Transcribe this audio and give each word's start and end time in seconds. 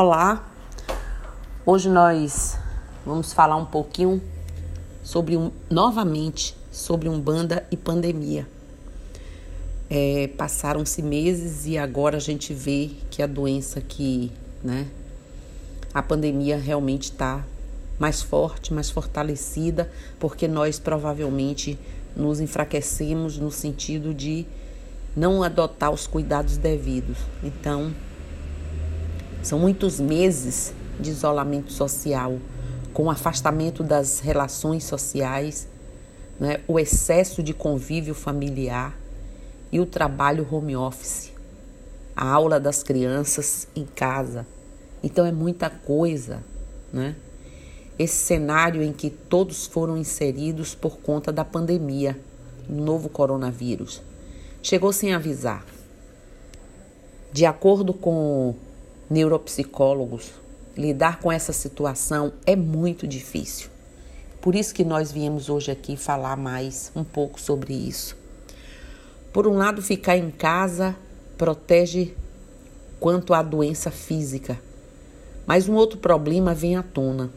Olá, 0.00 0.48
hoje 1.66 1.88
nós 1.88 2.56
vamos 3.04 3.32
falar 3.32 3.56
um 3.56 3.64
pouquinho 3.64 4.22
sobre 5.02 5.36
um, 5.36 5.50
novamente 5.68 6.56
sobre 6.70 7.08
Umbanda 7.08 7.66
e 7.68 7.76
pandemia. 7.76 8.46
É, 9.90 10.30
Passaram-se 10.38 11.02
meses 11.02 11.66
e 11.66 11.76
agora 11.76 12.18
a 12.18 12.20
gente 12.20 12.54
vê 12.54 12.92
que 13.10 13.24
a 13.24 13.26
doença 13.26 13.80
que, 13.80 14.30
né, 14.62 14.86
a 15.92 16.00
pandemia 16.00 16.56
realmente 16.56 17.10
está 17.10 17.44
mais 17.98 18.22
forte, 18.22 18.72
mais 18.72 18.88
fortalecida, 18.88 19.90
porque 20.20 20.46
nós 20.46 20.78
provavelmente 20.78 21.76
nos 22.14 22.38
enfraquecemos 22.38 23.36
no 23.36 23.50
sentido 23.50 24.14
de 24.14 24.46
não 25.16 25.42
adotar 25.42 25.90
os 25.90 26.06
cuidados 26.06 26.56
devidos. 26.56 27.18
Então, 27.42 27.92
são 29.48 29.58
muitos 29.58 29.98
meses 29.98 30.74
de 31.00 31.08
isolamento 31.08 31.72
social, 31.72 32.38
com 32.92 33.04
o 33.04 33.10
afastamento 33.10 33.82
das 33.82 34.20
relações 34.20 34.84
sociais, 34.84 35.66
né, 36.38 36.60
o 36.68 36.78
excesso 36.78 37.42
de 37.42 37.54
convívio 37.54 38.14
familiar 38.14 38.94
e 39.72 39.80
o 39.80 39.86
trabalho 39.86 40.46
home 40.50 40.76
office, 40.76 41.32
a 42.14 42.28
aula 42.28 42.60
das 42.60 42.82
crianças 42.82 43.66
em 43.74 43.86
casa. 43.86 44.46
Então 45.02 45.24
é 45.24 45.32
muita 45.32 45.70
coisa, 45.70 46.44
né? 46.92 47.16
Esse 47.98 48.16
cenário 48.16 48.82
em 48.82 48.92
que 48.92 49.08
todos 49.08 49.66
foram 49.66 49.96
inseridos 49.96 50.74
por 50.74 50.98
conta 50.98 51.32
da 51.32 51.44
pandemia, 51.44 52.20
novo 52.68 53.08
coronavírus. 53.08 54.02
Chegou 54.62 54.92
sem 54.92 55.14
avisar. 55.14 55.64
De 57.32 57.46
acordo 57.46 57.94
com 57.94 58.54
neuropsicólogos, 59.10 60.32
lidar 60.76 61.18
com 61.20 61.32
essa 61.32 61.52
situação 61.52 62.32
é 62.46 62.54
muito 62.54 63.06
difícil. 63.06 63.70
Por 64.40 64.54
isso 64.54 64.74
que 64.74 64.84
nós 64.84 65.10
viemos 65.10 65.48
hoje 65.48 65.70
aqui 65.70 65.96
falar 65.96 66.36
mais 66.36 66.92
um 66.94 67.02
pouco 67.02 67.40
sobre 67.40 67.74
isso. 67.74 68.16
Por 69.32 69.46
um 69.46 69.54
lado, 69.54 69.82
ficar 69.82 70.16
em 70.16 70.30
casa 70.30 70.94
protege 71.36 72.14
quanto 73.00 73.32
à 73.32 73.42
doença 73.42 73.90
física, 73.90 74.58
mas 75.46 75.68
um 75.68 75.74
outro 75.74 75.98
problema 75.98 76.54
vem 76.54 76.76
à 76.76 76.82
tona. 76.82 77.30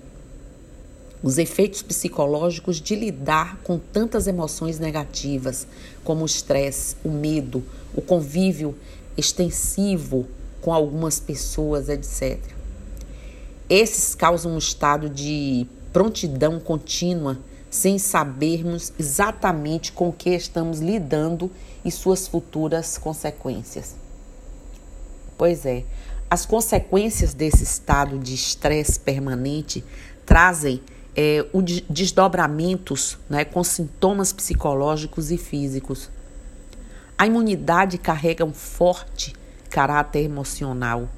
Os 1.24 1.38
efeitos 1.38 1.84
psicológicos 1.84 2.82
de 2.82 2.96
lidar 2.96 3.58
com 3.64 3.78
tantas 3.78 4.26
emoções 4.26 4.80
negativas, 4.80 5.68
como 6.04 6.24
o 6.24 6.26
estresse, 6.26 6.96
o 7.04 7.10
medo, 7.10 7.64
o 7.96 8.02
convívio 8.02 8.76
extensivo 9.16 10.28
com 10.62 10.74
algumas 10.74 11.20
pessoas, 11.20 11.90
etc. 11.90 12.40
Esses 13.70 14.16
causam 14.16 14.54
um 14.54 14.58
estado 14.58 15.10
de 15.10 15.66
prontidão 15.92 16.60
contínua, 16.60 17.40
sem 17.70 17.98
sabermos 17.98 18.92
exatamente 19.00 19.92
com 19.92 20.10
o 20.10 20.14
que 20.14 20.30
estamos 20.30 20.80
lidando 20.80 21.50
e 21.84 21.92
suas 21.92 22.28
futuras 22.28 22.98
consequências. 22.98 23.96
Pois 25.38 25.66
é, 25.66 25.84
as 26.30 26.46
consequências 26.46 27.34
desse 27.34 27.64
estado 27.64 28.20
de 28.20 28.34
estresse 28.36 29.00
permanente 29.00 29.84
trazem 30.26 30.82
é, 31.16 31.46
o 31.52 31.62
desdobramentos 31.62 33.18
né, 33.30 33.44
com 33.44 33.64
sintomas 33.64 34.32
psicológicos 34.32 35.32
e 35.32 35.38
físicos. 35.38 36.10
A 37.18 37.28
imunidade 37.28 37.98
carrega 37.98 38.46
um 38.46 38.54
forte 38.54 39.34
caráter 39.72 40.24
emocional. 40.24 41.10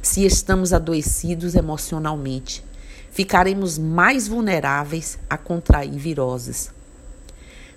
Se 0.00 0.24
estamos 0.24 0.72
adoecidos 0.72 1.56
emocionalmente, 1.56 2.64
ficaremos 3.10 3.76
mais 3.76 4.28
vulneráveis 4.28 5.18
a 5.28 5.36
contrair 5.36 5.98
viroses. 5.98 6.70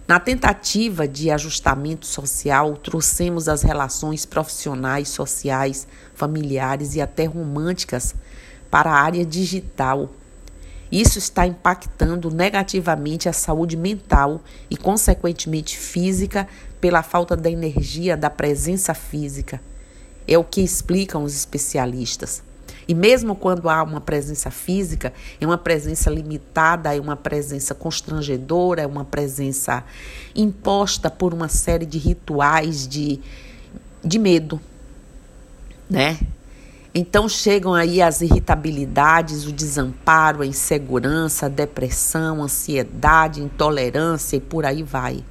Na 0.07 0.19
tentativa 0.19 1.07
de 1.07 1.31
ajustamento 1.31 2.05
social, 2.05 2.77
trouxemos 2.77 3.47
as 3.47 3.63
relações 3.63 4.25
profissionais, 4.25 5.09
sociais, 5.09 5.87
familiares 6.13 6.95
e 6.95 7.01
até 7.01 7.25
românticas 7.25 8.13
para 8.69 8.91
a 8.91 9.01
área 9.01 9.25
digital. 9.25 10.09
Isso 10.91 11.17
está 11.17 11.47
impactando 11.47 12.29
negativamente 12.29 13.27
a 13.29 13.33
saúde 13.33 13.77
mental 13.77 14.41
e, 14.69 14.77
consequentemente, 14.77 15.77
física, 15.77 16.47
pela 16.81 17.01
falta 17.01 17.37
da 17.37 17.49
energia 17.49 18.17
da 18.17 18.29
presença 18.29 18.93
física. 18.93 19.61
É 20.27 20.37
o 20.37 20.43
que 20.43 20.61
explicam 20.61 21.23
os 21.23 21.35
especialistas. 21.35 22.43
E 22.87 22.93
mesmo 22.93 23.35
quando 23.35 23.69
há 23.69 23.83
uma 23.83 24.01
presença 24.01 24.49
física, 24.51 25.13
é 25.39 25.45
uma 25.45 25.57
presença 25.57 26.09
limitada, 26.09 26.95
é 26.95 26.99
uma 26.99 27.15
presença 27.15 27.73
constrangedora, 27.73 28.81
é 28.81 28.87
uma 28.87 29.05
presença 29.05 29.83
imposta 30.35 31.09
por 31.09 31.33
uma 31.33 31.47
série 31.47 31.85
de 31.85 31.97
rituais 31.97 32.87
de, 32.87 33.19
de 34.03 34.19
medo, 34.19 34.59
né? 35.89 36.19
Então 36.93 37.29
chegam 37.29 37.73
aí 37.73 38.01
as 38.01 38.19
irritabilidades, 38.19 39.45
o 39.45 39.53
desamparo, 39.53 40.41
a 40.41 40.45
insegurança, 40.45 41.45
a 41.45 41.49
depressão, 41.49 42.41
a 42.41 42.45
ansiedade, 42.45 43.41
intolerância 43.41 44.35
e 44.35 44.41
por 44.41 44.65
aí 44.65 44.83
vai. 44.83 45.23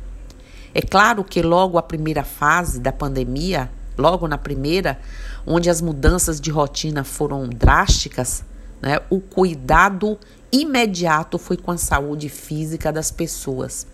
É 0.72 0.80
claro 0.80 1.22
que 1.22 1.42
logo 1.42 1.76
a 1.76 1.82
primeira 1.82 2.24
fase 2.24 2.80
da 2.80 2.92
pandemia 2.92 3.70
logo 4.00 4.26
na 4.26 4.38
primeira, 4.38 4.98
onde 5.46 5.70
as 5.70 5.80
mudanças 5.80 6.40
de 6.40 6.50
rotina 6.50 7.04
foram 7.04 7.48
drásticas, 7.48 8.42
né, 8.80 8.98
o 9.10 9.20
cuidado 9.20 10.18
imediato 10.50 11.38
foi 11.38 11.56
com 11.56 11.70
a 11.70 11.76
saúde 11.76 12.28
física 12.28 12.92
das 12.92 13.10
pessoas. 13.10 13.86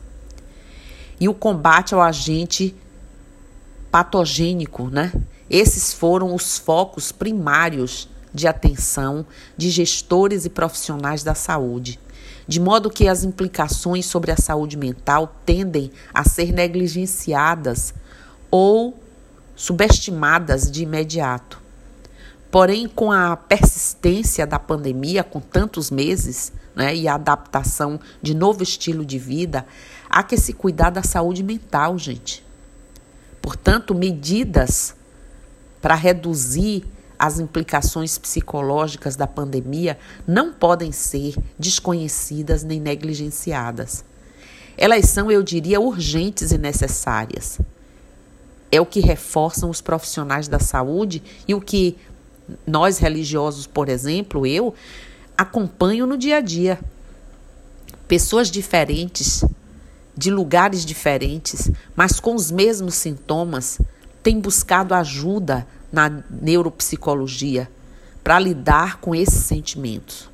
E 1.20 1.28
o 1.28 1.34
combate 1.34 1.94
ao 1.94 2.00
agente 2.00 2.74
patogênico, 3.90 4.88
né? 4.88 5.12
Esses 5.48 5.92
foram 5.92 6.34
os 6.34 6.58
focos 6.58 7.12
primários 7.12 8.08
de 8.34 8.46
atenção 8.46 9.24
de 9.56 9.70
gestores 9.70 10.44
e 10.44 10.50
profissionais 10.50 11.22
da 11.22 11.34
saúde, 11.34 11.98
de 12.46 12.60
modo 12.60 12.90
que 12.90 13.08
as 13.08 13.24
implicações 13.24 14.04
sobre 14.04 14.30
a 14.30 14.36
saúde 14.36 14.76
mental 14.76 15.34
tendem 15.46 15.90
a 16.12 16.24
ser 16.24 16.52
negligenciadas 16.52 17.94
ou 18.50 18.98
subestimadas 19.56 20.70
de 20.70 20.82
imediato. 20.82 21.60
Porém, 22.50 22.86
com 22.86 23.10
a 23.10 23.36
persistência 23.36 24.46
da 24.46 24.58
pandemia, 24.58 25.24
com 25.24 25.40
tantos 25.40 25.90
meses, 25.90 26.52
né, 26.74 26.94
e 26.94 27.08
a 27.08 27.14
adaptação 27.14 27.98
de 28.22 28.34
novo 28.34 28.62
estilo 28.62 29.04
de 29.04 29.18
vida, 29.18 29.66
há 30.08 30.22
que 30.22 30.36
se 30.36 30.52
cuidar 30.52 30.90
da 30.90 31.02
saúde 31.02 31.42
mental, 31.42 31.98
gente. 31.98 32.44
Portanto, 33.40 33.94
medidas 33.94 34.94
para 35.80 35.94
reduzir 35.94 36.84
as 37.18 37.40
implicações 37.40 38.18
psicológicas 38.18 39.16
da 39.16 39.26
pandemia 39.26 39.98
não 40.26 40.52
podem 40.52 40.92
ser 40.92 41.34
desconhecidas 41.58 42.62
nem 42.62 42.78
negligenciadas. 42.78 44.04
Elas 44.76 45.08
são, 45.08 45.30
eu 45.30 45.42
diria, 45.42 45.80
urgentes 45.80 46.52
e 46.52 46.58
necessárias 46.58 47.58
é 48.76 48.80
o 48.80 48.86
que 48.86 49.00
reforçam 49.00 49.70
os 49.70 49.80
profissionais 49.80 50.48
da 50.48 50.58
saúde 50.58 51.22
e 51.48 51.54
o 51.54 51.60
que 51.60 51.96
nós 52.66 52.98
religiosos, 52.98 53.66
por 53.66 53.88
exemplo, 53.88 54.46
eu 54.46 54.74
acompanho 55.36 56.06
no 56.06 56.16
dia 56.16 56.36
a 56.36 56.40
dia. 56.40 56.78
Pessoas 58.06 58.50
diferentes, 58.50 59.44
de 60.16 60.30
lugares 60.30 60.84
diferentes, 60.84 61.70
mas 61.94 62.20
com 62.20 62.34
os 62.34 62.50
mesmos 62.50 62.94
sintomas, 62.94 63.80
têm 64.22 64.40
buscado 64.40 64.94
ajuda 64.94 65.66
na 65.92 66.22
neuropsicologia 66.30 67.70
para 68.22 68.38
lidar 68.38 69.00
com 69.00 69.14
esses 69.14 69.44
sentimentos. 69.44 70.28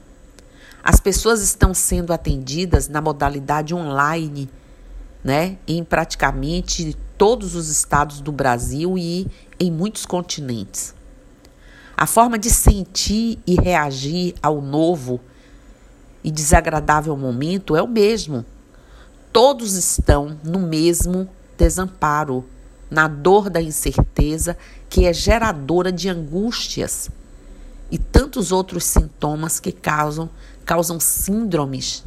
As 0.82 0.98
pessoas 0.98 1.42
estão 1.42 1.72
sendo 1.72 2.12
atendidas 2.12 2.88
na 2.88 3.00
modalidade 3.00 3.74
online, 3.74 4.48
né, 5.22 5.56
em 5.68 5.84
praticamente 5.84 6.96
todos 7.22 7.54
os 7.54 7.68
estados 7.68 8.20
do 8.20 8.32
Brasil 8.32 8.98
e 8.98 9.28
em 9.60 9.70
muitos 9.70 10.04
continentes. 10.04 10.92
A 11.96 12.04
forma 12.04 12.36
de 12.36 12.50
sentir 12.50 13.38
e 13.46 13.54
reagir 13.54 14.34
ao 14.42 14.60
novo 14.60 15.20
e 16.24 16.32
desagradável 16.32 17.16
momento 17.16 17.76
é 17.76 17.82
o 17.82 17.86
mesmo. 17.86 18.44
Todos 19.32 19.76
estão 19.76 20.36
no 20.42 20.58
mesmo 20.58 21.28
desamparo, 21.56 22.44
na 22.90 23.06
dor 23.06 23.48
da 23.48 23.62
incerteza 23.62 24.58
que 24.90 25.04
é 25.04 25.12
geradora 25.12 25.92
de 25.92 26.08
angústias 26.08 27.08
e 27.88 27.98
tantos 27.98 28.50
outros 28.50 28.82
sintomas 28.82 29.60
que 29.60 29.70
causam 29.70 30.28
causam 30.64 30.98
síndromes, 30.98 32.02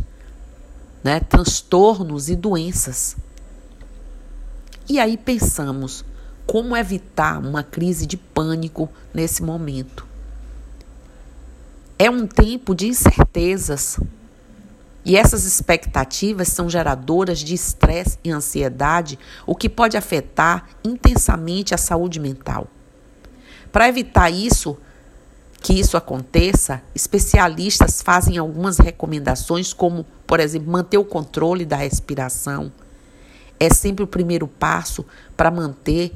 né, 1.01 1.21
transtornos 1.21 2.27
e 2.27 2.35
doenças. 2.35 3.15
E 4.87 4.99
aí 4.99 5.17
pensamos 5.17 6.05
como 6.45 6.77
evitar 6.77 7.39
uma 7.39 7.63
crise 7.63 8.05
de 8.05 8.17
pânico 8.17 8.89
nesse 9.13 9.41
momento. 9.41 10.05
é 11.97 12.09
um 12.09 12.27
tempo 12.27 12.75
de 12.75 12.87
incertezas. 12.87 13.99
E 15.03 15.15
essas 15.15 15.45
expectativas 15.45 16.47
são 16.47 16.69
geradoras 16.69 17.39
de 17.39 17.53
estresse 17.53 18.17
e 18.23 18.31
ansiedade, 18.31 19.19
o 19.45 19.55
que 19.55 19.69
pode 19.69 19.95
afetar 19.95 20.67
intensamente 20.83 21.75
a 21.75 21.77
saúde 21.77 22.19
mental. 22.19 22.67
Para 23.71 23.87
evitar 23.87 24.29
isso, 24.31 24.77
que 25.61 25.73
isso 25.73 25.95
aconteça, 25.95 26.81
especialistas 26.93 28.01
fazem 28.01 28.37
algumas 28.37 28.79
recomendações, 28.79 29.73
como, 29.73 30.05
por 30.25 30.39
exemplo, 30.39 30.71
manter 30.71 30.97
o 30.97 31.05
controle 31.05 31.65
da 31.65 31.75
respiração. 31.75 32.71
É 33.59 33.69
sempre 33.69 34.03
o 34.03 34.07
primeiro 34.07 34.47
passo 34.47 35.05
para 35.35 35.49
manter 35.49 36.13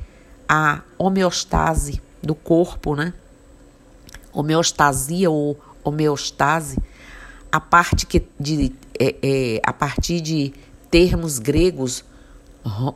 a 0.48 0.82
homeostase 0.98 2.02
do 2.22 2.36
corpo, 2.36 2.96
né? 2.96 3.14
Homeostasia 4.34 5.30
ou 5.30 5.60
homeostase, 5.84 6.78
a 7.52 7.60
parte 7.60 8.06
que 8.06 8.28
de, 8.40 8.74
é, 9.00 9.16
é, 9.22 9.62
a 9.64 9.74
partir 9.74 10.22
de 10.22 10.54
termos 10.92 11.40
gregos, 11.40 12.04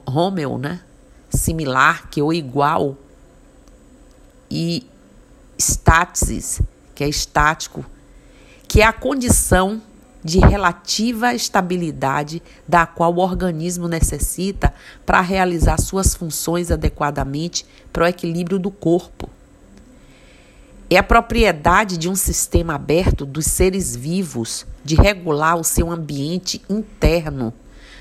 homeo, 0.06 0.57
né? 0.57 0.81
Similar, 1.30 2.10
que 2.10 2.19
é 2.19 2.24
ou 2.24 2.34
igual, 2.34 2.98
e 4.50 4.86
stasis, 5.57 6.62
que 6.94 7.04
é 7.04 7.10
estático, 7.10 7.84
que 8.68 8.81
é 8.81 8.86
a 8.86 8.94
condição 8.94 9.81
de 10.24 10.40
relativa 10.40 11.34
estabilidade 11.34 12.42
da 12.68 12.86
qual 12.86 13.14
o 13.14 13.20
organismo 13.20 13.88
necessita 13.88 14.74
para 15.06 15.20
realizar 15.20 15.80
suas 15.80 16.16
funções 16.16 16.72
adequadamente 16.72 17.66
para 17.92 18.06
o 18.06 18.08
equilíbrio 18.08 18.58
do 18.58 18.72
corpo. 18.72 19.30
É 20.90 20.98
a 20.98 21.04
propriedade 21.04 21.98
de 21.98 22.08
um 22.08 22.16
sistema 22.16 22.75
aberto 22.75 23.25
dos 23.25 23.46
seres 23.48 23.96
vivos 23.96 24.66
de 24.84 24.96
regular 24.96 25.58
o 25.58 25.64
seu 25.64 25.92
ambiente 25.92 26.62
interno, 26.69 27.54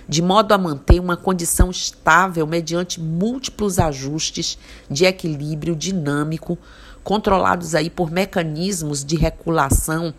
de 0.09 0.21
modo 0.21 0.53
a 0.53 0.59
manter 0.59 1.01
uma 1.01 1.17
condição 1.17 1.71
estável 1.71 2.47
mediante 2.47 3.01
múltiplos 3.01 3.79
ajustes 3.79 4.59
de 4.91 5.07
equilíbrio 5.07 5.75
dinâmico, 5.75 6.59
controlados 7.03 7.75
aí 7.75 7.89
por 7.89 8.11
mecanismos 8.11 9.05
de 9.05 9.17
regulação 9.17 10.13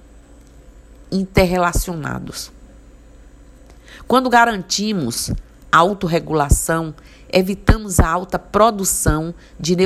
interrelacionados. 1.14 2.52
Quando 4.08 4.30
garantimos 4.30 5.32
autorregulação, 5.72 6.94
evitamos 7.32 8.00
a 8.00 8.08
alta 8.08 8.38
produção 8.38 9.34
de 9.60 9.78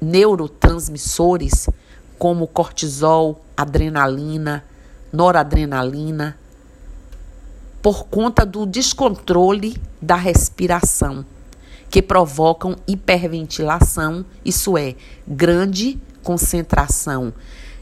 neurotransmissores 0.00 1.68
como 2.18 2.46
cortisol, 2.46 3.44
adrenalina, 3.56 4.64
noradrenalina, 5.12 6.36
por 7.80 8.06
conta 8.06 8.44
do 8.46 8.66
descontrole 8.66 9.80
da 10.00 10.14
respiração, 10.14 11.24
que 11.90 12.00
provocam 12.00 12.76
hiperventilação, 12.86 14.24
isso 14.44 14.78
é, 14.78 14.94
grande 15.26 16.00
concentração 16.22 17.32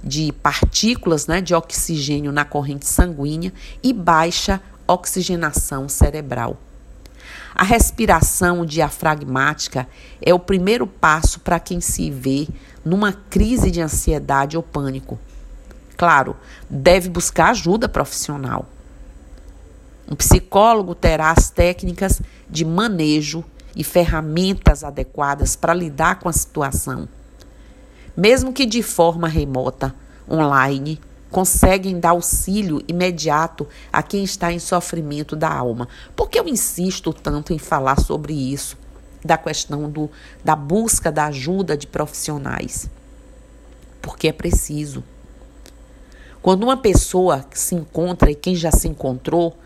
de 0.03 0.33
partículas 0.33 1.27
né, 1.27 1.41
de 1.41 1.55
oxigênio 1.55 2.33
na 2.33 2.45
corrente 2.45 2.87
sanguínea 2.87 3.53
e 3.83 3.93
baixa 3.93 4.61
oxigenação 4.87 5.89
cerebral. 5.89 6.57
A 7.55 7.65
respiração 7.65 8.65
diafragmática 8.65 9.87
é 10.23 10.33
o 10.33 10.39
primeiro 10.39 10.87
passo 10.87 11.41
para 11.41 11.61
quem 11.61 11.81
se 11.81 12.11
vê 12.11 12.49
numa 12.85 13.13
crise 13.13 13.71
de 13.71 13.81
ansiedade 13.81 14.57
ou 14.57 14.63
pânico. 14.63 15.19
Claro, 15.97 16.37
deve 16.69 17.11
buscar 17.11 17.51
ajuda 17.51 17.89
profissional. 17.89 18.67
Um 20.11 20.17
psicólogo 20.17 20.95
terá 20.95 21.31
as 21.31 21.51
técnicas 21.51 22.21
de 22.49 22.65
manejo 22.65 23.45
e 23.77 23.85
ferramentas 23.85 24.83
adequadas 24.83 25.55
para 25.55 25.75
lidar 25.75 26.19
com 26.19 26.29
a 26.29 26.33
situação. 26.33 27.09
Mesmo 28.17 28.53
que 28.53 28.67
de 28.67 28.83
forma 28.83 29.29
remota, 29.29 29.95
online, 30.29 31.01
conseguem 31.31 31.99
dar 31.99 32.11
auxílio 32.11 32.83
imediato 32.89 33.67
a 33.93 34.03
quem 34.03 34.25
está 34.25 34.53
em 34.53 34.59
sofrimento 34.59 35.37
da 35.37 35.53
alma. 35.53 35.89
Por 36.17 36.29
que 36.29 36.39
eu 36.39 36.49
insisto 36.49 37.13
tanto 37.13 37.53
em 37.53 37.59
falar 37.59 38.01
sobre 38.01 38.33
isso? 38.33 38.77
da 39.25 39.37
questão 39.37 39.91
do, 39.91 40.11
da 40.45 40.57
busca 40.57 41.13
da 41.13 41.27
ajuda 41.27 41.77
de 41.77 41.87
profissionais. 41.87 42.89
Porque 44.01 44.29
é 44.29 44.33
preciso. 44.33 45.05
Quando 46.43 46.63
uma 46.63 46.77
pessoa 46.77 47.45
se 47.53 47.75
encontra, 47.75 48.31
e 48.31 48.35
quem 48.35 48.57
já 48.57 48.73
se 48.73 48.89
encontrou, 48.89 49.57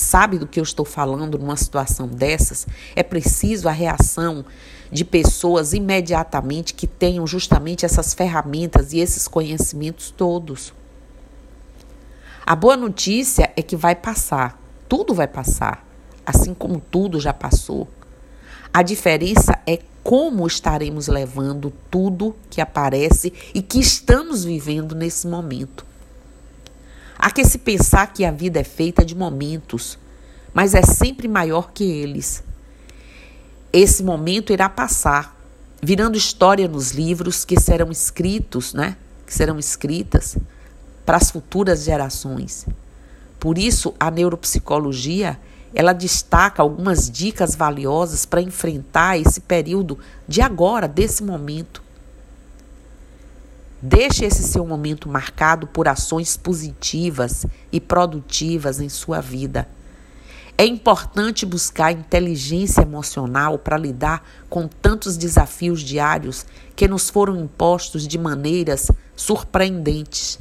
sabe 0.00 0.38
do 0.38 0.46
que 0.46 0.58
eu 0.58 0.64
estou 0.64 0.84
falando 0.84 1.38
numa 1.38 1.56
situação 1.56 2.08
dessas, 2.08 2.66
é 2.96 3.02
preciso 3.02 3.68
a 3.68 3.72
reação 3.72 4.44
de 4.90 5.04
pessoas 5.04 5.72
imediatamente 5.72 6.74
que 6.74 6.86
tenham 6.86 7.26
justamente 7.26 7.84
essas 7.84 8.12
ferramentas 8.12 8.92
e 8.92 8.98
esses 8.98 9.28
conhecimentos 9.28 10.10
todos. 10.10 10.72
A 12.44 12.56
boa 12.56 12.76
notícia 12.76 13.52
é 13.54 13.62
que 13.62 13.76
vai 13.76 13.94
passar, 13.94 14.60
tudo 14.88 15.14
vai 15.14 15.28
passar, 15.28 15.86
assim 16.26 16.52
como 16.52 16.80
tudo 16.80 17.20
já 17.20 17.32
passou. 17.32 17.86
A 18.72 18.82
diferença 18.82 19.58
é 19.66 19.78
como 20.02 20.46
estaremos 20.46 21.06
levando 21.06 21.72
tudo 21.90 22.34
que 22.48 22.60
aparece 22.60 23.32
e 23.54 23.62
que 23.62 23.78
estamos 23.78 24.44
vivendo 24.44 24.94
nesse 24.94 25.28
momento. 25.28 25.89
Há 27.22 27.30
que 27.30 27.44
se 27.44 27.58
pensar 27.58 28.14
que 28.14 28.24
a 28.24 28.30
vida 28.30 28.60
é 28.60 28.64
feita 28.64 29.04
de 29.04 29.14
momentos, 29.14 29.98
mas 30.54 30.74
é 30.74 30.80
sempre 30.80 31.28
maior 31.28 31.70
que 31.70 31.84
eles. 31.84 32.42
Esse 33.70 34.02
momento 34.02 34.54
irá 34.54 34.70
passar, 34.70 35.38
virando 35.82 36.16
história 36.16 36.66
nos 36.66 36.92
livros 36.92 37.44
que 37.44 37.60
serão 37.60 37.90
escritos, 37.90 38.72
né? 38.72 38.96
Que 39.26 39.34
serão 39.34 39.58
escritas 39.58 40.38
para 41.04 41.18
as 41.18 41.30
futuras 41.30 41.84
gerações. 41.84 42.66
Por 43.38 43.58
isso, 43.58 43.94
a 44.00 44.10
neuropsicologia 44.10 45.38
ela 45.74 45.92
destaca 45.92 46.62
algumas 46.62 47.10
dicas 47.10 47.54
valiosas 47.54 48.24
para 48.24 48.40
enfrentar 48.40 49.18
esse 49.18 49.42
período 49.42 49.98
de 50.26 50.40
agora, 50.40 50.88
desse 50.88 51.22
momento. 51.22 51.82
Deixe 53.82 54.26
esse 54.26 54.42
seu 54.42 54.66
momento 54.66 55.08
marcado 55.08 55.66
por 55.66 55.88
ações 55.88 56.36
positivas 56.36 57.46
e 57.72 57.80
produtivas 57.80 58.78
em 58.78 58.88
sua 58.88 59.20
vida. 59.20 59.66
É 60.58 60.66
importante 60.66 61.46
buscar 61.46 61.90
inteligência 61.90 62.82
emocional 62.82 63.58
para 63.58 63.78
lidar 63.78 64.22
com 64.50 64.68
tantos 64.68 65.16
desafios 65.16 65.80
diários 65.80 66.44
que 66.76 66.86
nos 66.86 67.08
foram 67.08 67.34
impostos 67.34 68.06
de 68.06 68.18
maneiras 68.18 68.90
surpreendentes. 69.16 70.38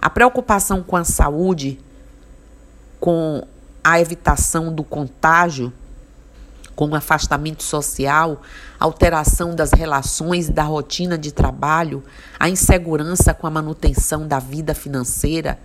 A 0.00 0.08
preocupação 0.08 0.80
com 0.80 0.96
a 0.96 1.02
saúde, 1.02 1.80
com 3.00 3.44
a 3.82 4.00
evitação 4.00 4.72
do 4.72 4.84
contágio, 4.84 5.72
como 6.78 6.94
afastamento 6.94 7.64
social, 7.64 8.40
alteração 8.78 9.52
das 9.52 9.72
relações 9.72 10.48
da 10.48 10.62
rotina 10.62 11.18
de 11.18 11.32
trabalho, 11.32 12.04
a 12.38 12.48
insegurança 12.48 13.34
com 13.34 13.48
a 13.48 13.50
manutenção 13.50 14.28
da 14.28 14.38
vida 14.38 14.76
financeira, 14.76 15.58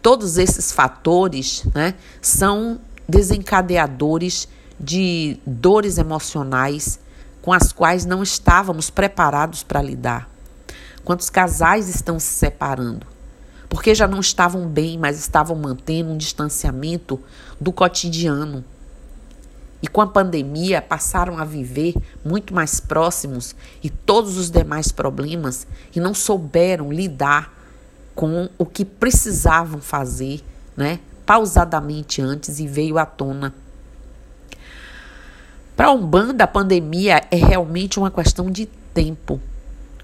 todos 0.00 0.38
esses 0.38 0.70
fatores 0.70 1.64
né, 1.74 1.94
são 2.22 2.78
desencadeadores 3.08 4.46
de 4.78 5.40
dores 5.44 5.98
emocionais 5.98 7.00
com 7.42 7.52
as 7.52 7.72
quais 7.72 8.06
não 8.06 8.22
estávamos 8.22 8.90
preparados 8.90 9.64
para 9.64 9.82
lidar. 9.82 10.30
Quantos 11.02 11.28
casais 11.28 11.88
estão 11.88 12.20
se 12.20 12.32
separando? 12.32 13.04
porque 13.74 13.92
já 13.92 14.06
não 14.06 14.20
estavam 14.20 14.68
bem, 14.68 14.96
mas 14.96 15.18
estavam 15.18 15.56
mantendo 15.56 16.10
um 16.10 16.16
distanciamento 16.16 17.20
do 17.60 17.72
cotidiano. 17.72 18.64
E 19.84 19.86
com 19.86 20.00
a 20.00 20.06
pandemia 20.06 20.80
passaram 20.80 21.36
a 21.36 21.44
viver 21.44 21.94
muito 22.24 22.54
mais 22.54 22.80
próximos 22.80 23.54
e 23.82 23.90
todos 23.90 24.38
os 24.38 24.48
demais 24.48 24.90
problemas 24.90 25.66
e 25.94 26.00
não 26.00 26.14
souberam 26.14 26.90
lidar 26.90 27.52
com 28.14 28.48
o 28.56 28.64
que 28.64 28.82
precisavam 28.82 29.82
fazer, 29.82 30.42
né? 30.74 31.00
Pausadamente 31.26 32.22
antes 32.22 32.60
e 32.60 32.66
veio 32.66 32.96
à 32.96 33.04
tona. 33.04 33.52
Para 35.76 35.88
a 35.88 35.92
Umbanda, 35.92 36.44
a 36.44 36.48
pandemia 36.48 37.22
é 37.30 37.36
realmente 37.36 37.98
uma 37.98 38.10
questão 38.10 38.50
de 38.50 38.64
tempo. 38.94 39.38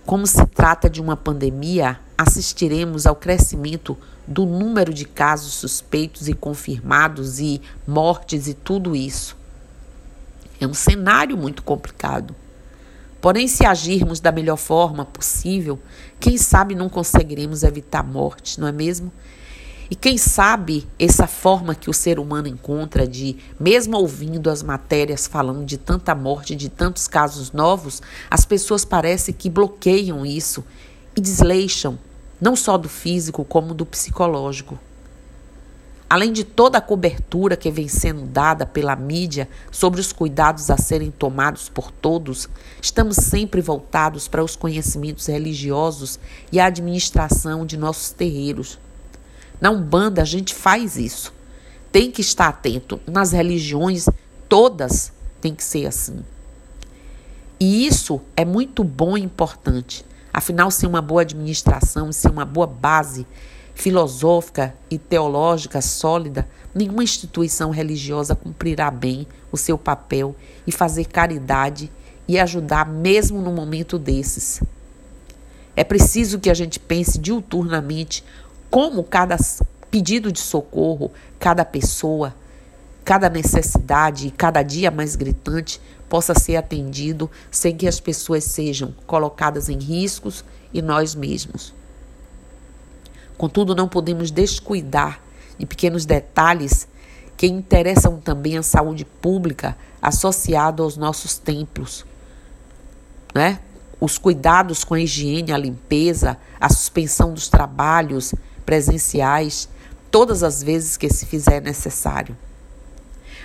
Como 0.04 0.26
se 0.26 0.44
trata 0.44 0.90
de 0.90 1.00
uma 1.00 1.16
pandemia, 1.16 1.98
assistiremos 2.18 3.06
ao 3.06 3.16
crescimento 3.16 3.96
do 4.26 4.44
número 4.44 4.92
de 4.92 5.06
casos 5.06 5.54
suspeitos 5.54 6.28
e 6.28 6.34
confirmados 6.34 7.40
e 7.40 7.62
mortes 7.86 8.46
e 8.46 8.52
tudo 8.52 8.94
isso. 8.94 9.39
É 10.60 10.66
um 10.66 10.74
cenário 10.74 11.36
muito 11.36 11.62
complicado. 11.62 12.36
Porém, 13.20 13.48
se 13.48 13.66
agirmos 13.66 14.20
da 14.20 14.30
melhor 14.30 14.56
forma 14.56 15.04
possível, 15.04 15.78
quem 16.18 16.36
sabe 16.36 16.74
não 16.74 16.88
conseguiremos 16.88 17.62
evitar 17.62 18.02
morte, 18.02 18.60
não 18.60 18.68
é 18.68 18.72
mesmo? 18.72 19.10
E 19.90 19.96
quem 19.96 20.16
sabe 20.16 20.86
essa 20.98 21.26
forma 21.26 21.74
que 21.74 21.90
o 21.90 21.92
ser 21.92 22.20
humano 22.20 22.46
encontra 22.46 23.08
de, 23.08 23.36
mesmo 23.58 23.96
ouvindo 23.96 24.48
as 24.48 24.62
matérias 24.62 25.26
falando 25.26 25.64
de 25.64 25.76
tanta 25.76 26.14
morte, 26.14 26.54
de 26.54 26.68
tantos 26.68 27.08
casos 27.08 27.50
novos, 27.50 28.00
as 28.30 28.44
pessoas 28.44 28.84
parecem 28.84 29.34
que 29.34 29.50
bloqueiam 29.50 30.24
isso 30.24 30.64
e 31.16 31.20
desleixam, 31.20 31.98
não 32.40 32.54
só 32.54 32.78
do 32.78 32.88
físico, 32.88 33.44
como 33.44 33.74
do 33.74 33.84
psicológico. 33.84 34.78
Além 36.10 36.32
de 36.32 36.42
toda 36.42 36.78
a 36.78 36.80
cobertura 36.80 37.56
que 37.56 37.70
vem 37.70 37.86
sendo 37.86 38.22
dada 38.22 38.66
pela 38.66 38.96
mídia 38.96 39.48
sobre 39.70 40.00
os 40.00 40.12
cuidados 40.12 40.68
a 40.68 40.76
serem 40.76 41.08
tomados 41.08 41.68
por 41.68 41.92
todos, 41.92 42.48
estamos 42.82 43.16
sempre 43.16 43.60
voltados 43.60 44.26
para 44.26 44.42
os 44.42 44.56
conhecimentos 44.56 45.26
religiosos 45.26 46.18
e 46.50 46.58
a 46.58 46.66
administração 46.66 47.64
de 47.64 47.76
nossos 47.76 48.10
terreiros. 48.10 48.76
Na 49.60 49.70
Umbanda, 49.70 50.20
a 50.20 50.24
gente 50.24 50.52
faz 50.52 50.96
isso. 50.96 51.32
Tem 51.92 52.10
que 52.10 52.22
estar 52.22 52.48
atento. 52.48 53.00
Nas 53.06 53.30
religiões, 53.30 54.08
todas 54.48 55.12
tem 55.40 55.54
que 55.54 55.62
ser 55.62 55.86
assim. 55.86 56.24
E 57.60 57.86
isso 57.86 58.20
é 58.36 58.44
muito 58.44 58.82
bom 58.82 59.16
e 59.16 59.22
importante. 59.22 60.04
Afinal, 60.32 60.72
sem 60.72 60.88
uma 60.88 61.00
boa 61.00 61.22
administração 61.22 62.10
e 62.10 62.14
sem 62.14 62.32
uma 62.32 62.44
boa 62.44 62.66
base 62.66 63.24
filosófica 63.80 64.74
e 64.90 64.98
teológica 64.98 65.80
sólida, 65.80 66.46
nenhuma 66.74 67.02
instituição 67.02 67.70
religiosa 67.70 68.34
cumprirá 68.34 68.90
bem 68.90 69.26
o 69.50 69.56
seu 69.56 69.78
papel 69.78 70.36
e 70.66 70.70
fazer 70.70 71.06
caridade 71.06 71.90
e 72.28 72.38
ajudar 72.38 72.86
mesmo 72.86 73.40
no 73.40 73.50
momento 73.50 73.98
desses. 73.98 74.62
É 75.74 75.82
preciso 75.82 76.38
que 76.38 76.50
a 76.50 76.54
gente 76.54 76.78
pense 76.78 77.18
diuturnamente 77.18 78.22
como 78.70 79.02
cada 79.02 79.38
pedido 79.90 80.30
de 80.30 80.40
socorro, 80.40 81.10
cada 81.38 81.64
pessoa, 81.64 82.34
cada 83.02 83.30
necessidade 83.30 84.26
e 84.26 84.30
cada 84.30 84.62
dia 84.62 84.90
mais 84.90 85.16
gritante 85.16 85.80
possa 86.06 86.34
ser 86.38 86.56
atendido 86.56 87.30
sem 87.50 87.74
que 87.74 87.88
as 87.88 87.98
pessoas 87.98 88.44
sejam 88.44 88.94
colocadas 89.06 89.70
em 89.70 89.78
riscos 89.78 90.44
e 90.70 90.82
nós 90.82 91.14
mesmos. 91.14 91.79
Contudo, 93.40 93.74
não 93.74 93.88
podemos 93.88 94.30
descuidar 94.30 95.18
de 95.58 95.64
pequenos 95.64 96.04
detalhes 96.04 96.86
que 97.38 97.46
interessam 97.46 98.20
também 98.20 98.58
a 98.58 98.62
saúde 98.62 99.02
pública 99.02 99.78
associado 100.02 100.82
aos 100.82 100.98
nossos 100.98 101.38
templos, 101.38 102.04
né? 103.34 103.58
Os 103.98 104.18
cuidados 104.18 104.84
com 104.84 104.92
a 104.92 105.00
higiene, 105.00 105.52
a 105.52 105.56
limpeza, 105.56 106.36
a 106.60 106.68
suspensão 106.68 107.32
dos 107.32 107.48
trabalhos 107.48 108.34
presenciais, 108.66 109.70
todas 110.10 110.42
as 110.42 110.62
vezes 110.62 110.98
que 110.98 111.08
se 111.08 111.24
fizer 111.24 111.62
necessário. 111.62 112.36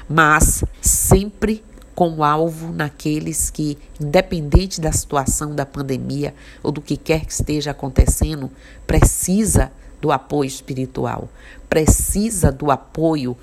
Mas 0.10 0.62
sempre 0.82 1.64
com 1.96 2.22
alvo 2.22 2.74
naqueles 2.74 3.50
que, 3.50 3.78
independente 3.98 4.82
da 4.82 4.92
situação 4.92 5.56
da 5.56 5.66
pandemia 5.66 6.36
ou 6.62 6.70
do 6.70 6.82
que 6.82 6.98
quer 6.98 7.26
que 7.26 7.32
esteja 7.32 7.72
acontecendo, 7.72 8.52
precisa 8.86 9.72
do 10.02 10.12
apoio 10.12 10.48
espiritual, 10.48 11.30
precisa 11.70 12.52
do 12.52 12.72
apoio 12.72 13.38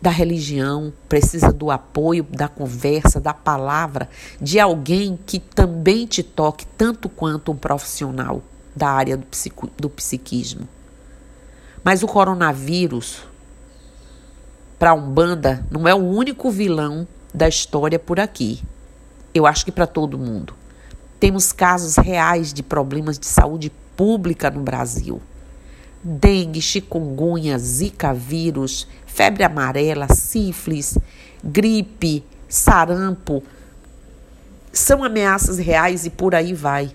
da 0.00 0.10
religião, 0.10 0.92
precisa 1.08 1.52
do 1.52 1.70
apoio 1.70 2.24
da 2.30 2.48
conversa, 2.48 3.20
da 3.20 3.34
palavra, 3.34 4.08
de 4.40 4.60
alguém 4.60 5.18
que 5.26 5.40
também 5.40 6.06
te 6.06 6.22
toque 6.22 6.64
tanto 6.76 7.08
quanto 7.08 7.50
um 7.50 7.56
profissional 7.56 8.42
da 8.76 8.88
área 8.88 9.16
do, 9.16 9.26
psico, 9.26 9.68
do 9.76 9.90
psiquismo. 9.90 10.68
Mas 11.82 12.02
o 12.02 12.06
coronavírus, 12.06 13.24
para 14.78 14.90
a 14.90 14.94
Umbanda, 14.94 15.66
não 15.70 15.88
é 15.88 15.94
o 15.94 15.98
único 15.98 16.50
vilão 16.50 17.06
da 17.34 17.48
história 17.48 17.98
por 17.98 18.20
aqui. 18.20 18.62
Eu 19.34 19.46
acho 19.46 19.64
que 19.64 19.72
para 19.72 19.86
todo 19.86 20.18
mundo. 20.18 20.54
Temos 21.18 21.52
casos 21.52 21.96
reais 21.96 22.52
de 22.52 22.62
problemas 22.62 23.18
de 23.18 23.26
saúde 23.26 23.72
pública 23.98 24.48
no 24.48 24.60
Brasil. 24.60 25.20
Dengue, 26.04 26.62
chikungunya, 26.62 27.58
zika 27.58 28.14
vírus, 28.14 28.86
febre 29.04 29.42
amarela, 29.42 30.06
sífilis, 30.14 30.96
gripe, 31.42 32.24
sarampo, 32.48 33.42
são 34.72 35.02
ameaças 35.02 35.58
reais 35.58 36.06
e 36.06 36.10
por 36.10 36.36
aí 36.36 36.54
vai. 36.54 36.92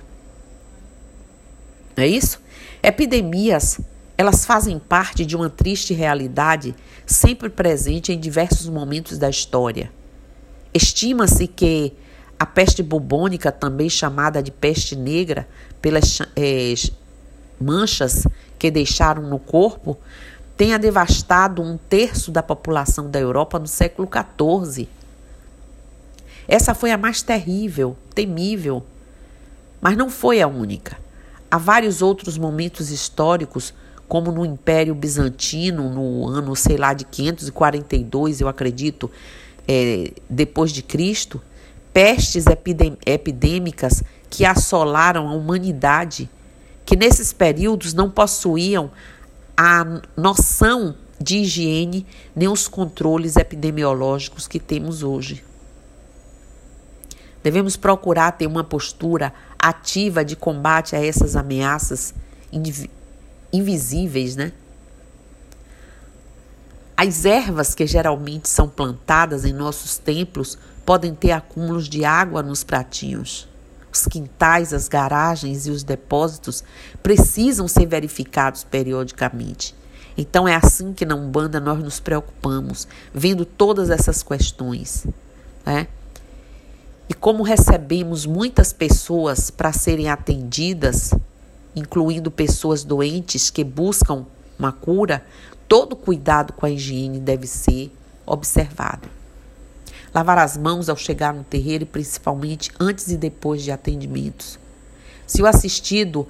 É 1.97 2.07
isso? 2.07 2.41
Epidemias, 2.81 3.81
elas 4.17 4.45
fazem 4.45 4.79
parte 4.79 5.25
de 5.25 5.35
uma 5.35 5.49
triste 5.49 5.93
realidade 5.93 6.73
sempre 7.05 7.49
presente 7.49 8.13
em 8.13 8.19
diversos 8.19 8.69
momentos 8.69 9.17
da 9.17 9.29
história. 9.29 9.91
Estima-se 10.73 11.47
que 11.47 11.91
a 12.39 12.45
peste 12.45 12.83
bubônica, 12.83 13.51
também 13.51 13.89
chamada 13.89 14.41
de 14.41 14.51
peste 14.51 14.95
negra, 14.95 15.47
pelas 15.81 16.19
é, 16.35 16.73
manchas 17.59 18.27
que 18.59 18.69
deixaram 18.69 19.23
no 19.23 19.39
corpo, 19.39 19.97
tenha 20.55 20.77
devastado 20.77 21.61
um 21.61 21.77
terço 21.77 22.31
da 22.31 22.43
população 22.43 23.09
da 23.09 23.19
Europa 23.19 23.59
no 23.59 23.67
século 23.67 24.07
XIV. 24.07 24.87
Essa 26.47 26.73
foi 26.73 26.91
a 26.91 26.97
mais 26.97 27.21
terrível, 27.21 27.95
temível, 28.13 28.83
mas 29.81 29.97
não 29.97 30.09
foi 30.09 30.41
a 30.41 30.47
única. 30.47 30.97
Há 31.49 31.57
vários 31.57 32.01
outros 32.01 32.37
momentos 32.37 32.89
históricos, 32.89 33.73
como 34.07 34.31
no 34.31 34.45
Império 34.45 34.93
Bizantino, 34.93 35.89
no 35.89 36.27
ano, 36.27 36.55
sei 36.55 36.77
lá, 36.77 36.93
de 36.93 37.05
542, 37.05 38.41
eu 38.41 38.47
acredito, 38.47 39.09
é, 39.67 40.11
depois 40.29 40.71
de 40.71 40.81
Cristo, 40.81 41.41
pestes 41.93 42.45
epidêmicas 43.05 44.03
que 44.29 44.43
assolaram 44.43 45.27
a 45.27 45.33
humanidade, 45.33 46.29
que 46.85 46.95
nesses 46.95 47.31
períodos 47.31 47.93
não 47.93 48.09
possuíam 48.09 48.91
a 49.55 50.01
noção 50.17 50.95
de 51.21 51.37
higiene 51.37 52.05
nem 52.35 52.49
os 52.49 52.67
controles 52.67 53.37
epidemiológicos 53.37 54.47
que 54.47 54.59
temos 54.59 55.03
hoje. 55.03 55.45
Devemos 57.43 57.77
procurar 57.77 58.31
ter 58.31 58.47
uma 58.47 58.63
postura 58.63 59.33
ativa 59.59 60.25
de 60.25 60.35
combate 60.35 60.95
a 60.95 61.05
essas 61.05 61.35
ameaças 61.35 62.13
invisíveis, 63.51 64.35
né? 64.35 64.51
As 67.05 67.25
ervas 67.25 67.75
que 67.75 67.85
geralmente 67.85 68.47
são 68.47 68.69
plantadas 68.69 69.43
em 69.43 69.51
nossos 69.51 69.97
templos 69.97 70.57
podem 70.85 71.13
ter 71.13 71.31
acúmulos 71.31 71.89
de 71.89 72.05
água 72.05 72.41
nos 72.41 72.63
pratinhos. 72.63 73.45
Os 73.91 74.05
quintais, 74.05 74.73
as 74.73 74.87
garagens 74.87 75.67
e 75.67 75.69
os 75.69 75.83
depósitos 75.83 76.63
precisam 77.03 77.67
ser 77.67 77.87
verificados 77.87 78.63
periodicamente. 78.63 79.75
Então 80.17 80.47
é 80.47 80.55
assim 80.55 80.93
que 80.93 81.05
na 81.05 81.13
Umbanda 81.13 81.59
nós 81.59 81.77
nos 81.83 81.99
preocupamos, 81.99 82.87
vendo 83.13 83.43
todas 83.43 83.89
essas 83.89 84.23
questões. 84.23 85.05
Né? 85.65 85.89
E 87.09 87.13
como 87.13 87.43
recebemos 87.43 88.25
muitas 88.25 88.71
pessoas 88.71 89.51
para 89.51 89.73
serem 89.73 90.07
atendidas, 90.07 91.13
incluindo 91.75 92.31
pessoas 92.31 92.85
doentes 92.85 93.49
que 93.49 93.65
buscam 93.65 94.25
uma 94.57 94.71
cura, 94.71 95.25
todo 95.73 95.95
cuidado 95.95 96.53
com 96.53 96.67
a 96.67 96.69
higiene 96.69 97.19
deve 97.19 97.47
ser 97.47 97.91
observado. 98.27 99.09
Lavar 100.13 100.37
as 100.37 100.55
mãos 100.55 100.87
ao 100.87 100.95
chegar 100.95 101.33
no 101.33 101.43
terreiro 101.43 101.81
e 101.81 101.87
principalmente 101.87 102.71
antes 102.79 103.07
e 103.07 103.17
depois 103.17 103.63
de 103.63 103.71
atendimentos. 103.71 104.59
Se 105.25 105.41
o 105.41 105.47
assistido 105.47 106.27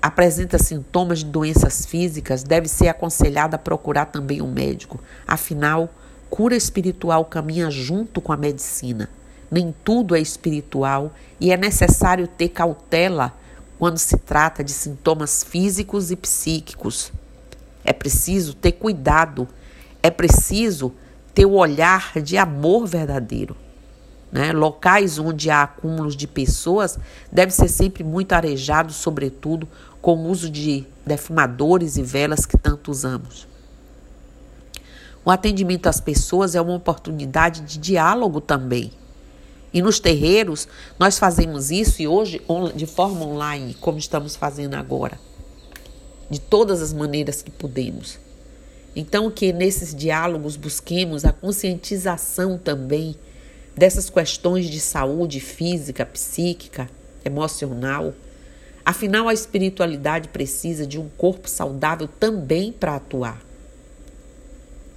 apresenta 0.00 0.56
sintomas 0.56 1.18
de 1.18 1.24
doenças 1.24 1.84
físicas, 1.84 2.44
deve 2.44 2.68
ser 2.68 2.86
aconselhado 2.86 3.56
a 3.56 3.58
procurar 3.58 4.04
também 4.04 4.40
um 4.40 4.52
médico. 4.52 5.00
Afinal, 5.26 5.92
cura 6.30 6.54
espiritual 6.54 7.24
caminha 7.24 7.68
junto 7.72 8.20
com 8.20 8.32
a 8.32 8.36
medicina. 8.36 9.10
Nem 9.50 9.74
tudo 9.82 10.14
é 10.14 10.20
espiritual 10.20 11.12
e 11.40 11.50
é 11.50 11.56
necessário 11.56 12.28
ter 12.28 12.50
cautela 12.50 13.34
quando 13.80 13.98
se 13.98 14.16
trata 14.16 14.62
de 14.62 14.70
sintomas 14.70 15.42
físicos 15.42 16.12
e 16.12 16.14
psíquicos. 16.14 17.12
É 17.86 17.92
preciso 17.92 18.52
ter 18.52 18.72
cuidado, 18.72 19.46
é 20.02 20.10
preciso 20.10 20.92
ter 21.32 21.46
o 21.46 21.52
olhar 21.52 22.20
de 22.20 22.36
amor 22.36 22.86
verdadeiro. 22.86 23.56
Né? 24.32 24.52
Locais 24.52 25.20
onde 25.20 25.48
há 25.48 25.62
acúmulos 25.62 26.16
de 26.16 26.26
pessoas 26.26 26.98
devem 27.30 27.54
ser 27.54 27.68
sempre 27.68 28.02
muito 28.02 28.32
arejados, 28.32 28.96
sobretudo 28.96 29.68
com 30.02 30.16
o 30.16 30.28
uso 30.28 30.50
de 30.50 30.84
defumadores 31.06 31.96
e 31.96 32.02
velas 32.02 32.44
que 32.44 32.58
tanto 32.58 32.90
usamos. 32.90 33.46
O 35.24 35.30
atendimento 35.30 35.88
às 35.88 36.00
pessoas 36.00 36.54
é 36.54 36.60
uma 36.60 36.74
oportunidade 36.74 37.60
de 37.62 37.78
diálogo 37.78 38.40
também. 38.40 38.92
E 39.72 39.82
nos 39.82 40.00
terreiros, 40.00 40.66
nós 40.98 41.18
fazemos 41.18 41.70
isso 41.70 42.00
e 42.00 42.08
hoje 42.08 42.42
de 42.74 42.86
forma 42.86 43.24
online, 43.24 43.74
como 43.74 43.98
estamos 43.98 44.34
fazendo 44.34 44.74
agora. 44.74 45.18
De 46.28 46.40
todas 46.40 46.82
as 46.82 46.92
maneiras 46.92 47.42
que 47.42 47.50
podemos. 47.50 48.18
Então, 48.94 49.30
que 49.30 49.52
nesses 49.52 49.94
diálogos 49.94 50.56
busquemos 50.56 51.24
a 51.24 51.32
conscientização 51.32 52.56
também 52.56 53.14
dessas 53.76 54.08
questões 54.08 54.66
de 54.66 54.80
saúde 54.80 55.38
física, 55.38 56.06
psíquica, 56.06 56.88
emocional. 57.24 58.14
Afinal, 58.84 59.28
a 59.28 59.34
espiritualidade 59.34 60.28
precisa 60.28 60.86
de 60.86 60.98
um 60.98 61.08
corpo 61.10 61.48
saudável 61.48 62.08
também 62.08 62.72
para 62.72 62.96
atuar. 62.96 63.44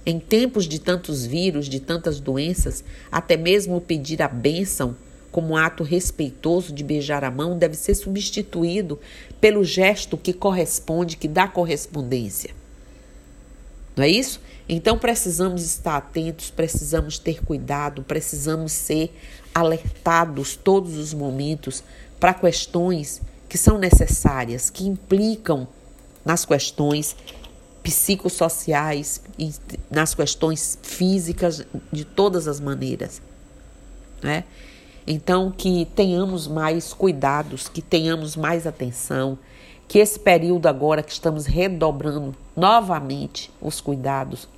Em 0.06 0.18
tempos 0.18 0.64
de 0.66 0.78
tantos 0.80 1.26
vírus, 1.26 1.66
de 1.66 1.78
tantas 1.78 2.18
doenças, 2.18 2.82
até 3.12 3.36
mesmo 3.36 3.80
pedir 3.82 4.22
a 4.22 4.28
bênção 4.28 4.96
como 5.30 5.56
ato 5.56 5.84
respeitoso 5.84 6.72
de 6.72 6.82
beijar 6.82 7.22
a 7.22 7.30
mão 7.30 7.56
deve 7.56 7.76
ser 7.76 7.94
substituído 7.94 8.98
pelo 9.40 9.64
gesto 9.64 10.16
que 10.16 10.32
corresponde, 10.32 11.16
que 11.16 11.28
dá 11.28 11.48
correspondência. 11.48 12.54
Não 13.96 14.04
é 14.04 14.08
isso? 14.08 14.40
Então 14.68 14.98
precisamos 14.98 15.64
estar 15.64 15.96
atentos, 15.96 16.50
precisamos 16.50 17.18
ter 17.18 17.44
cuidado, 17.44 18.02
precisamos 18.02 18.72
ser 18.72 19.12
alertados 19.54 20.54
todos 20.54 20.96
os 20.96 21.12
momentos 21.12 21.82
para 22.20 22.32
questões 22.32 23.20
que 23.48 23.58
são 23.58 23.78
necessárias, 23.78 24.70
que 24.70 24.86
implicam 24.86 25.66
nas 26.24 26.44
questões 26.44 27.16
psicossociais 27.82 29.22
nas 29.90 30.14
questões 30.14 30.78
físicas 30.82 31.66
de 31.90 32.04
todas 32.04 32.46
as 32.46 32.60
maneiras, 32.60 33.22
né? 34.22 34.44
Então 35.06 35.50
que 35.50 35.86
tenhamos 35.94 36.46
mais 36.46 36.92
cuidados, 36.92 37.68
que 37.68 37.82
tenhamos 37.82 38.36
mais 38.36 38.66
atenção, 38.66 39.38
que 39.88 39.98
esse 39.98 40.20
período 40.20 40.66
agora 40.66 41.02
que 41.02 41.12
estamos 41.12 41.46
redobrando 41.46 42.34
novamente 42.56 43.50
os 43.60 43.80
cuidados, 43.80 44.48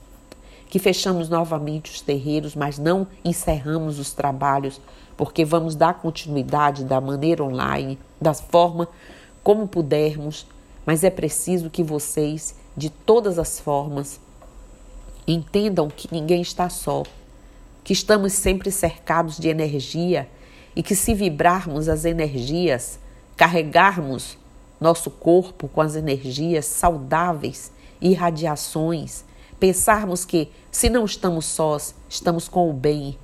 que 0.69 0.79
fechamos 0.79 1.29
novamente 1.29 1.91
os 1.91 2.01
terreiros, 2.01 2.55
mas 2.55 2.79
não 2.79 3.07
encerramos 3.25 3.99
os 3.99 4.13
trabalhos, 4.13 4.81
porque 5.17 5.45
vamos 5.45 5.75
dar 5.75 5.95
continuidade 5.95 6.85
da 6.85 7.01
maneira 7.01 7.45
online, 7.45 7.99
da 8.21 8.35
forma 8.35 8.89
como 9.43 9.69
pudermos, 9.69 10.47
mas 10.85 11.05
é 11.05 11.11
preciso 11.11 11.71
que 11.71 11.83
vocês 11.83 12.55
de 12.77 12.91
todas 12.91 13.39
as 13.39 13.61
formas. 13.61 14.21
Entendam 15.27 15.89
que 15.89 16.09
ninguém 16.13 16.43
está 16.43 16.69
só, 16.69 17.05
que 17.85 17.93
estamos 17.93 18.33
sempre 18.33 18.71
cercados 18.71 19.39
de 19.39 19.49
energia 19.49 20.29
e 20.75 20.83
que 20.83 20.95
se 20.95 21.15
vibrarmos 21.15 21.89
as 21.89 22.05
energias, 22.05 22.99
carregarmos 23.37 24.39
nosso 24.81 25.11
corpo 25.11 25.69
com 25.69 25.81
as 25.81 25.95
energias 25.95 26.67
saudáveis 26.67 27.73
e 28.01 28.15
radiações, 28.15 29.25
pensarmos 29.61 30.25
que 30.25 30.51
se 30.71 30.89
não 30.91 31.05
estamos 31.05 31.45
sós, 31.45 31.95
estamos 32.09 32.49
com 32.49 32.69
o 32.69 32.73
bem 32.73 33.19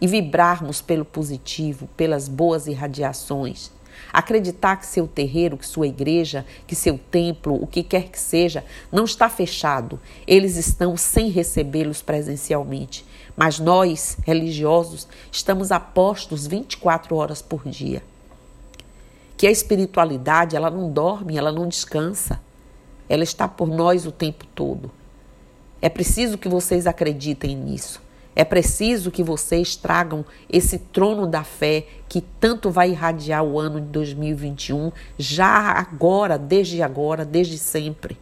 e 0.00 0.06
vibrarmos 0.06 0.80
pelo 0.80 1.04
positivo, 1.04 1.88
pelas 1.96 2.28
boas 2.28 2.66
irradiações 2.66 3.70
Acreditar 4.12 4.76
que 4.76 4.86
seu 4.86 5.06
terreiro, 5.06 5.56
que 5.56 5.66
sua 5.66 5.86
igreja, 5.86 6.44
que 6.66 6.74
seu 6.74 6.98
templo, 7.10 7.54
o 7.62 7.66
que 7.66 7.82
quer 7.82 8.08
que 8.08 8.18
seja, 8.18 8.64
não 8.90 9.04
está 9.04 9.28
fechado. 9.28 10.00
Eles 10.26 10.56
estão 10.56 10.96
sem 10.96 11.30
recebê-los 11.30 12.02
presencialmente. 12.02 13.04
Mas 13.36 13.58
nós, 13.58 14.18
religiosos, 14.26 15.08
estamos 15.30 15.72
apostos 15.72 16.46
24 16.46 17.16
horas 17.16 17.40
por 17.40 17.66
dia. 17.68 18.02
Que 19.36 19.46
a 19.46 19.50
espiritualidade, 19.50 20.56
ela 20.56 20.70
não 20.70 20.90
dorme, 20.90 21.38
ela 21.38 21.50
não 21.50 21.66
descansa. 21.66 22.40
Ela 23.08 23.24
está 23.24 23.48
por 23.48 23.68
nós 23.68 24.06
o 24.06 24.12
tempo 24.12 24.44
todo. 24.54 24.90
É 25.80 25.88
preciso 25.88 26.36
que 26.36 26.48
vocês 26.48 26.86
acreditem 26.86 27.56
nisso. 27.56 28.02
É 28.34 28.44
preciso 28.44 29.10
que 29.10 29.22
vocês 29.22 29.76
tragam 29.76 30.24
esse 30.48 30.78
trono 30.78 31.26
da 31.26 31.42
fé 31.42 31.86
que 32.08 32.20
tanto 32.20 32.70
vai 32.70 32.90
irradiar 32.90 33.44
o 33.44 33.58
ano 33.58 33.80
de 33.80 33.88
2021, 33.88 34.92
já 35.18 35.48
agora, 35.48 36.38
desde 36.38 36.82
agora, 36.82 37.24
desde 37.24 37.58
sempre. 37.58 38.16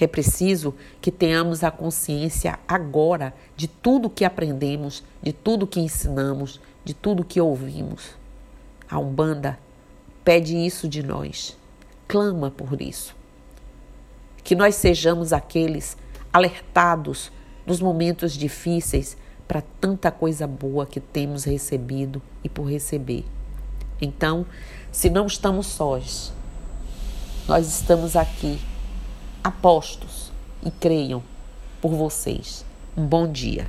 É 0.00 0.06
preciso 0.06 0.74
que 1.00 1.10
tenhamos 1.10 1.64
a 1.64 1.70
consciência 1.70 2.58
agora 2.68 3.34
de 3.56 3.66
tudo 3.66 4.08
que 4.08 4.24
aprendemos, 4.24 5.02
de 5.20 5.32
tudo 5.32 5.66
que 5.66 5.80
ensinamos, 5.80 6.60
de 6.84 6.94
tudo 6.94 7.24
que 7.24 7.40
ouvimos. 7.40 8.16
A 8.88 8.98
Umbanda 8.98 9.58
pede 10.24 10.56
isso 10.56 10.88
de 10.88 11.02
nós, 11.02 11.56
clama 12.06 12.50
por 12.50 12.80
isso. 12.80 13.14
Que 14.44 14.54
nós 14.54 14.76
sejamos 14.76 15.32
aqueles 15.32 15.96
alertados 16.32 17.32
nos 17.68 17.80
momentos 17.80 18.32
difíceis 18.32 19.14
para 19.46 19.62
tanta 19.78 20.10
coisa 20.10 20.46
boa 20.46 20.86
que 20.86 20.98
temos 20.98 21.44
recebido 21.44 22.22
e 22.42 22.48
por 22.48 22.64
receber. 22.64 23.26
Então, 24.00 24.46
se 24.90 25.10
não 25.10 25.26
estamos 25.26 25.66
sós, 25.66 26.32
nós 27.46 27.68
estamos 27.68 28.16
aqui, 28.16 28.58
apostos, 29.44 30.32
e 30.64 30.70
creiam 30.70 31.22
por 31.80 31.92
vocês. 31.92 32.64
Um 32.96 33.06
bom 33.06 33.30
dia. 33.30 33.68